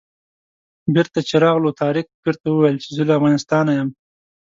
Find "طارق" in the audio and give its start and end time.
1.81-2.07